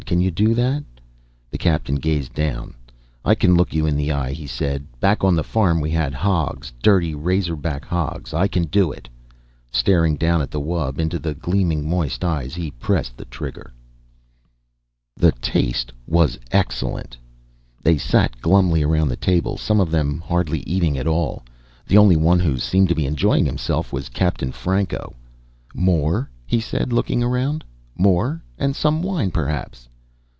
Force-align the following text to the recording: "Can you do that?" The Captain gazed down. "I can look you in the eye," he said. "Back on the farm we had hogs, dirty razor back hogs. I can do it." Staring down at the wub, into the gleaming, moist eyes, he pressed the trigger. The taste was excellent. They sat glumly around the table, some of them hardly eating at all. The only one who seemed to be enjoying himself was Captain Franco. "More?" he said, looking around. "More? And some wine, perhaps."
"Can 0.03 0.19
you 0.19 0.29
do 0.31 0.53
that?" 0.55 0.83
The 1.51 1.57
Captain 1.57 1.95
gazed 1.95 2.33
down. 2.33 2.73
"I 3.23 3.33
can 3.33 3.55
look 3.55 3.73
you 3.73 3.85
in 3.85 3.95
the 3.95 4.11
eye," 4.11 4.33
he 4.33 4.45
said. 4.45 4.85
"Back 4.99 5.23
on 5.23 5.37
the 5.37 5.43
farm 5.43 5.79
we 5.79 5.89
had 5.89 6.13
hogs, 6.13 6.73
dirty 6.83 7.15
razor 7.15 7.55
back 7.55 7.85
hogs. 7.85 8.33
I 8.33 8.49
can 8.49 8.63
do 8.65 8.91
it." 8.91 9.07
Staring 9.71 10.17
down 10.17 10.41
at 10.41 10.51
the 10.51 10.59
wub, 10.59 10.99
into 10.99 11.17
the 11.17 11.33
gleaming, 11.33 11.87
moist 11.87 12.25
eyes, 12.25 12.53
he 12.55 12.71
pressed 12.71 13.15
the 13.15 13.23
trigger. 13.23 13.71
The 15.15 15.31
taste 15.33 15.93
was 16.05 16.37
excellent. 16.51 17.15
They 17.81 17.97
sat 17.97 18.41
glumly 18.41 18.83
around 18.83 19.07
the 19.07 19.15
table, 19.15 19.55
some 19.57 19.79
of 19.79 19.91
them 19.91 20.19
hardly 20.19 20.59
eating 20.67 20.97
at 20.97 21.07
all. 21.07 21.43
The 21.87 21.97
only 21.97 22.17
one 22.17 22.41
who 22.41 22.57
seemed 22.57 22.89
to 22.89 22.95
be 22.95 23.05
enjoying 23.05 23.45
himself 23.45 23.93
was 23.93 24.09
Captain 24.09 24.51
Franco. 24.51 25.15
"More?" 25.73 26.29
he 26.45 26.59
said, 26.59 26.91
looking 26.91 27.23
around. 27.23 27.63
"More? 27.95 28.43
And 28.57 28.75
some 28.75 29.01
wine, 29.01 29.31
perhaps." 29.31 29.87